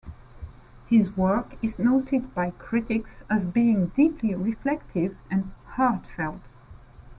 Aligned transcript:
His 0.87 1.15
work 1.15 1.57
is 1.61 1.77
noted 1.77 2.33
by 2.33 2.49
critics 2.57 3.11
as 3.29 3.43
being 3.43 3.89
deeply 3.95 4.33
reflective 4.33 5.15
and 5.29 5.51
heartfelt. 5.75 6.41